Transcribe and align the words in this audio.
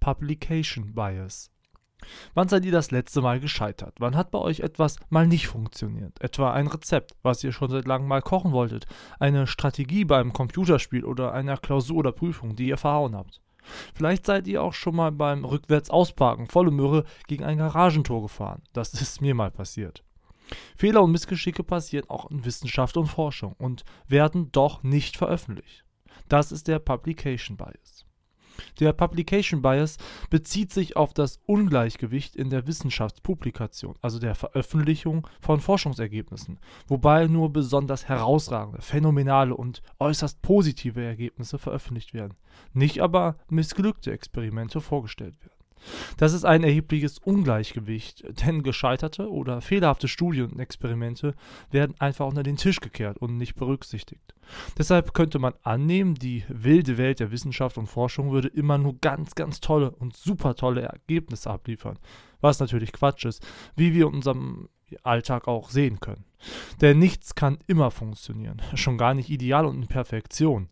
Publication 0.00 0.94
Bias. 0.94 1.50
Wann 2.34 2.48
seid 2.48 2.64
ihr 2.64 2.72
das 2.72 2.90
letzte 2.90 3.20
Mal 3.20 3.40
gescheitert? 3.40 3.96
Wann 3.98 4.16
hat 4.16 4.30
bei 4.30 4.38
euch 4.38 4.60
etwas 4.60 4.96
mal 5.10 5.26
nicht 5.26 5.46
funktioniert? 5.46 6.20
Etwa 6.20 6.52
ein 6.52 6.66
Rezept, 6.66 7.12
was 7.22 7.44
ihr 7.44 7.52
schon 7.52 7.70
seit 7.70 7.86
langem 7.86 8.08
mal 8.08 8.22
kochen 8.22 8.52
wolltet, 8.52 8.86
eine 9.18 9.46
Strategie 9.46 10.04
beim 10.04 10.32
Computerspiel 10.32 11.04
oder 11.04 11.32
einer 11.32 11.58
Klausur 11.58 11.98
oder 11.98 12.12
Prüfung, 12.12 12.56
die 12.56 12.68
ihr 12.68 12.78
verhauen 12.78 13.14
habt. 13.14 13.40
Vielleicht 13.94 14.26
seid 14.26 14.46
ihr 14.46 14.62
auch 14.62 14.72
schon 14.72 14.96
mal 14.96 15.12
beim 15.12 15.44
Rückwärts-Ausparken 15.44 16.48
volle 16.48 16.70
Möhre 16.70 17.04
gegen 17.26 17.44
ein 17.44 17.58
Garagentor 17.58 18.22
gefahren. 18.22 18.62
Das 18.72 18.94
ist 18.94 19.20
mir 19.20 19.34
mal 19.34 19.50
passiert. 19.50 20.02
Fehler 20.76 21.02
und 21.02 21.12
Missgeschicke 21.12 21.62
passieren 21.62 22.08
auch 22.08 22.30
in 22.30 22.44
Wissenschaft 22.44 22.96
und 22.96 23.06
Forschung 23.06 23.54
und 23.58 23.84
werden 24.08 24.50
doch 24.50 24.82
nicht 24.82 25.16
veröffentlicht. 25.16 25.84
Das 26.28 26.50
ist 26.50 26.66
der 26.66 26.78
Publication 26.78 27.56
Bias. 27.56 28.06
Der 28.78 28.92
Publication 28.92 29.62
Bias 29.62 29.96
bezieht 30.30 30.72
sich 30.72 30.96
auf 30.96 31.12
das 31.14 31.40
Ungleichgewicht 31.46 32.36
in 32.36 32.50
der 32.50 32.66
Wissenschaftspublikation, 32.66 33.94
also 34.02 34.18
der 34.18 34.34
Veröffentlichung 34.34 35.26
von 35.40 35.60
Forschungsergebnissen, 35.60 36.58
wobei 36.86 37.26
nur 37.26 37.52
besonders 37.52 38.08
herausragende, 38.08 38.82
phänomenale 38.82 39.54
und 39.54 39.82
äußerst 39.98 40.42
positive 40.42 41.02
Ergebnisse 41.02 41.58
veröffentlicht 41.58 42.14
werden, 42.14 42.34
nicht 42.72 43.00
aber 43.00 43.36
missglückte 43.48 44.12
Experimente 44.12 44.80
vorgestellt 44.80 45.40
werden. 45.40 45.59
Das 46.16 46.32
ist 46.32 46.44
ein 46.44 46.64
erhebliches 46.64 47.18
Ungleichgewicht, 47.18 48.24
denn 48.44 48.62
gescheiterte 48.62 49.30
oder 49.30 49.60
fehlerhafte 49.60 50.08
Studien 50.08 50.50
und 50.50 50.60
Experimente 50.60 51.34
werden 51.70 51.94
einfach 51.98 52.26
unter 52.26 52.42
den 52.42 52.56
Tisch 52.56 52.80
gekehrt 52.80 53.18
und 53.18 53.36
nicht 53.36 53.54
berücksichtigt. 53.54 54.34
Deshalb 54.78 55.14
könnte 55.14 55.38
man 55.38 55.54
annehmen, 55.62 56.14
die 56.14 56.44
wilde 56.48 56.98
Welt 56.98 57.20
der 57.20 57.30
Wissenschaft 57.30 57.78
und 57.78 57.86
Forschung 57.86 58.32
würde 58.32 58.48
immer 58.48 58.78
nur 58.78 58.98
ganz, 59.00 59.34
ganz 59.34 59.60
tolle 59.60 59.90
und 59.92 60.16
super 60.16 60.54
tolle 60.54 60.82
Ergebnisse 60.82 61.50
abliefern. 61.50 61.98
Was 62.40 62.60
natürlich 62.60 62.92
Quatsch 62.92 63.24
ist, 63.24 63.46
wie 63.76 63.94
wir 63.94 64.06
in 64.06 64.14
unserem 64.14 64.68
Alltag 65.02 65.46
auch 65.46 65.70
sehen 65.70 66.00
können. 66.00 66.24
Denn 66.80 66.98
nichts 66.98 67.34
kann 67.34 67.58
immer 67.66 67.90
funktionieren, 67.90 68.60
schon 68.74 68.98
gar 68.98 69.14
nicht 69.14 69.30
ideal 69.30 69.66
und 69.66 69.82
in 69.82 69.88
Perfektion. 69.88 70.68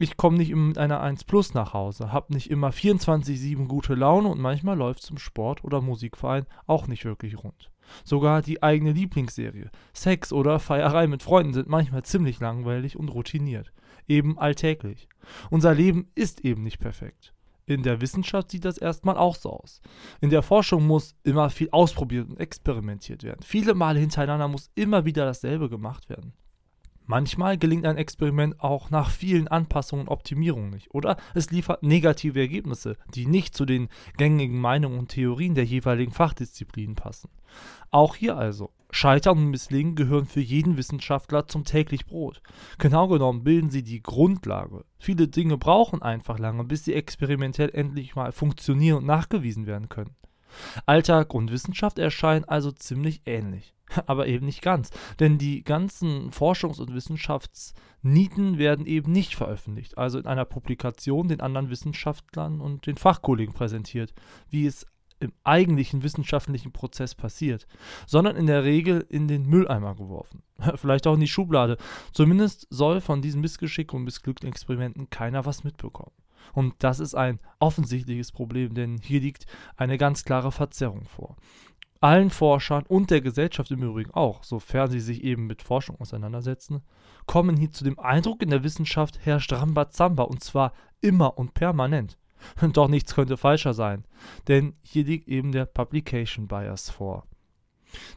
Ich 0.00 0.16
komme 0.16 0.38
nicht 0.38 0.50
immer 0.50 0.68
mit 0.68 0.78
einer 0.78 1.00
1 1.00 1.24
Plus 1.24 1.54
nach 1.54 1.72
Hause, 1.72 2.12
habe 2.12 2.32
nicht 2.32 2.50
immer 2.50 2.70
24-7 2.70 3.66
gute 3.66 3.94
Laune 3.94 4.28
und 4.28 4.40
manchmal 4.40 4.76
läuft 4.76 5.02
zum 5.02 5.18
Sport 5.18 5.64
oder 5.64 5.80
Musikverein 5.80 6.46
auch 6.68 6.86
nicht 6.86 7.04
wirklich 7.04 7.42
rund. 7.42 7.72
Sogar 8.04 8.40
die 8.40 8.62
eigene 8.62 8.92
Lieblingsserie, 8.92 9.72
Sex 9.92 10.32
oder 10.32 10.60
Feierei 10.60 11.08
mit 11.08 11.24
Freunden 11.24 11.52
sind 11.52 11.68
manchmal 11.68 12.04
ziemlich 12.04 12.38
langweilig 12.38 12.96
und 12.96 13.08
routiniert. 13.08 13.72
Eben 14.06 14.38
alltäglich. 14.38 15.08
Unser 15.50 15.74
Leben 15.74 16.12
ist 16.14 16.44
eben 16.44 16.62
nicht 16.62 16.78
perfekt. 16.78 17.34
In 17.66 17.82
der 17.82 18.00
Wissenschaft 18.00 18.52
sieht 18.52 18.64
das 18.64 18.78
erstmal 18.78 19.16
auch 19.16 19.34
so 19.34 19.50
aus. 19.50 19.82
In 20.20 20.30
der 20.30 20.42
Forschung 20.42 20.86
muss 20.86 21.16
immer 21.24 21.50
viel 21.50 21.70
ausprobiert 21.72 22.30
und 22.30 22.38
experimentiert 22.38 23.24
werden. 23.24 23.42
Viele 23.42 23.74
Male 23.74 23.98
hintereinander 23.98 24.46
muss 24.46 24.70
immer 24.76 25.04
wieder 25.04 25.24
dasselbe 25.24 25.68
gemacht 25.68 26.08
werden. 26.08 26.34
Manchmal 27.10 27.56
gelingt 27.56 27.86
ein 27.86 27.96
Experiment 27.96 28.60
auch 28.60 28.90
nach 28.90 29.08
vielen 29.08 29.48
Anpassungen 29.48 30.06
und 30.06 30.12
Optimierungen 30.12 30.68
nicht. 30.68 30.94
Oder 30.94 31.16
es 31.34 31.50
liefert 31.50 31.82
negative 31.82 32.38
Ergebnisse, 32.38 32.98
die 33.14 33.24
nicht 33.24 33.54
zu 33.54 33.64
den 33.64 33.88
gängigen 34.18 34.60
Meinungen 34.60 34.98
und 34.98 35.08
Theorien 35.08 35.54
der 35.54 35.64
jeweiligen 35.64 36.12
Fachdisziplinen 36.12 36.96
passen. 36.96 37.30
Auch 37.90 38.14
hier 38.14 38.36
also, 38.36 38.72
Scheitern 38.90 39.38
und 39.38 39.50
Misslingen 39.50 39.94
gehören 39.94 40.26
für 40.26 40.40
jeden 40.40 40.76
Wissenschaftler 40.76 41.48
zum 41.48 41.64
täglich 41.64 42.04
Brot. 42.04 42.42
Genau 42.76 43.08
genommen 43.08 43.42
bilden 43.42 43.70
sie 43.70 43.82
die 43.82 44.02
Grundlage. 44.02 44.84
Viele 44.98 45.28
Dinge 45.28 45.56
brauchen 45.56 46.02
einfach 46.02 46.38
lange, 46.38 46.64
bis 46.64 46.84
sie 46.84 46.92
experimentell 46.92 47.70
endlich 47.72 48.16
mal 48.16 48.32
funktionieren 48.32 48.98
und 48.98 49.06
nachgewiesen 49.06 49.66
werden 49.66 49.88
können. 49.88 50.14
Alltag 50.84 51.32
und 51.32 51.50
Wissenschaft 51.50 51.98
erscheinen 51.98 52.44
also 52.44 52.70
ziemlich 52.70 53.22
ähnlich. 53.24 53.74
Aber 54.06 54.26
eben 54.26 54.46
nicht 54.46 54.62
ganz, 54.62 54.90
denn 55.20 55.38
die 55.38 55.62
ganzen 55.62 56.30
Forschungs- 56.30 56.80
und 56.80 56.94
Wissenschaftsnieten 56.94 58.58
werden 58.58 58.86
eben 58.86 59.12
nicht 59.12 59.34
veröffentlicht, 59.34 59.98
also 59.98 60.18
in 60.18 60.26
einer 60.26 60.44
Publikation 60.44 61.28
den 61.28 61.40
anderen 61.40 61.70
Wissenschaftlern 61.70 62.60
und 62.60 62.86
den 62.86 62.96
Fachkollegen 62.96 63.54
präsentiert, 63.54 64.14
wie 64.50 64.66
es 64.66 64.86
im 65.20 65.32
eigentlichen 65.44 66.02
wissenschaftlichen 66.02 66.72
Prozess 66.72 67.14
passiert, 67.14 67.66
sondern 68.06 68.36
in 68.36 68.46
der 68.46 68.64
Regel 68.64 69.04
in 69.08 69.26
den 69.26 69.46
Mülleimer 69.46 69.94
geworfen. 69.94 70.42
Vielleicht 70.76 71.06
auch 71.06 71.14
in 71.14 71.20
die 71.20 71.28
Schublade. 71.28 71.76
Zumindest 72.12 72.66
soll 72.70 73.00
von 73.00 73.22
diesen 73.22 73.40
Missgeschick 73.40 73.92
und 73.92 74.04
missglückten 74.04 74.48
Experimenten 74.48 75.10
keiner 75.10 75.44
was 75.44 75.64
mitbekommen. 75.64 76.12
Und 76.52 76.74
das 76.78 77.00
ist 77.00 77.14
ein 77.14 77.40
offensichtliches 77.58 78.32
Problem, 78.32 78.74
denn 78.74 78.98
hier 78.98 79.20
liegt 79.20 79.46
eine 79.76 79.98
ganz 79.98 80.24
klare 80.24 80.52
Verzerrung 80.52 81.06
vor. 81.06 81.36
Allen 82.00 82.30
Forschern 82.30 82.84
und 82.86 83.10
der 83.10 83.20
Gesellschaft 83.20 83.70
im 83.70 83.82
Übrigen 83.82 84.12
auch, 84.12 84.44
sofern 84.44 84.90
sie 84.90 85.00
sich 85.00 85.24
eben 85.24 85.46
mit 85.46 85.62
Forschung 85.62 86.00
auseinandersetzen, 86.00 86.82
kommen 87.26 87.56
hier 87.56 87.72
zu 87.72 87.82
dem 87.84 87.98
Eindruck, 87.98 88.42
in 88.42 88.50
der 88.50 88.62
Wissenschaft 88.62 89.24
herrscht 89.24 89.52
Rambazamba 89.52 90.22
und 90.22 90.42
zwar 90.42 90.72
immer 91.00 91.38
und 91.38 91.54
permanent. 91.54 92.16
Doch 92.72 92.88
nichts 92.88 93.14
könnte 93.14 93.36
falscher 93.36 93.74
sein, 93.74 94.04
denn 94.46 94.74
hier 94.82 95.04
liegt 95.04 95.28
eben 95.28 95.50
der 95.50 95.66
Publication 95.66 96.46
Bias 96.46 96.88
vor. 96.88 97.26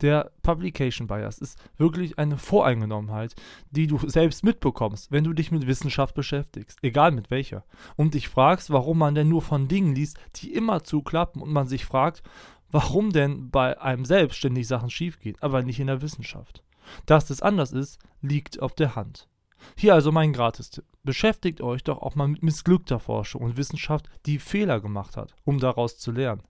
Der 0.00 0.30
Publication 0.42 1.06
Bias 1.06 1.38
ist 1.38 1.58
wirklich 1.76 2.18
eine 2.18 2.38
Voreingenommenheit, 2.38 3.34
die 3.70 3.86
du 3.86 3.98
selbst 4.08 4.44
mitbekommst, 4.44 5.10
wenn 5.10 5.24
du 5.24 5.32
dich 5.32 5.50
mit 5.50 5.66
Wissenschaft 5.66 6.14
beschäftigst, 6.14 6.78
egal 6.82 7.10
mit 7.10 7.30
welcher, 7.30 7.64
und 7.96 8.14
dich 8.14 8.28
fragst, 8.28 8.70
warum 8.70 8.98
man 8.98 9.14
denn 9.14 9.28
nur 9.28 9.42
von 9.42 9.68
Dingen 9.68 9.94
liest, 9.94 10.18
die 10.36 10.54
immer 10.54 10.84
zuklappen 10.84 11.42
und 11.42 11.52
man 11.52 11.66
sich 11.66 11.84
fragt, 11.84 12.22
warum 12.76 13.10
denn 13.10 13.48
bei 13.50 13.80
einem 13.80 14.04
selbst 14.04 14.36
ständig 14.36 14.68
Sachen 14.68 14.90
schiefgehen, 14.90 15.38
aber 15.40 15.62
nicht 15.62 15.80
in 15.80 15.86
der 15.86 16.02
Wissenschaft. 16.02 16.62
Dass 17.06 17.30
es 17.30 17.40
anders 17.40 17.72
ist, 17.72 17.98
liegt 18.20 18.60
auf 18.60 18.74
der 18.74 18.94
Hand. 18.94 19.28
Hier 19.78 19.94
also 19.94 20.12
mein 20.12 20.34
Gratistipp. 20.34 20.84
Beschäftigt 21.02 21.62
euch 21.62 21.82
doch 21.84 22.02
auch 22.02 22.16
mal 22.16 22.28
mit 22.28 22.42
missglückter 22.42 23.00
Forschung 23.00 23.40
und 23.40 23.56
Wissenschaft, 23.56 24.10
die 24.26 24.38
Fehler 24.38 24.82
gemacht 24.82 25.16
hat, 25.16 25.34
um 25.44 25.58
daraus 25.58 25.96
zu 25.96 26.12
lernen. 26.12 26.42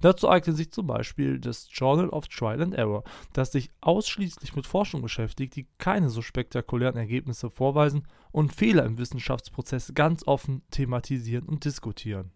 Dazu 0.00 0.30
eignet 0.30 0.56
sich 0.56 0.70
zum 0.70 0.86
Beispiel 0.86 1.40
das 1.40 1.66
Journal 1.72 2.08
of 2.10 2.28
Trial 2.28 2.62
and 2.62 2.74
Error, 2.74 3.02
das 3.32 3.50
sich 3.50 3.72
ausschließlich 3.80 4.54
mit 4.54 4.68
Forschung 4.68 5.02
beschäftigt, 5.02 5.56
die 5.56 5.66
keine 5.78 6.08
so 6.08 6.22
spektakulären 6.22 6.96
Ergebnisse 6.96 7.50
vorweisen 7.50 8.06
und 8.30 8.54
Fehler 8.54 8.84
im 8.84 8.96
Wissenschaftsprozess 8.96 9.90
ganz 9.92 10.24
offen 10.24 10.62
thematisieren 10.70 11.46
und 11.48 11.64
diskutieren. 11.64 12.30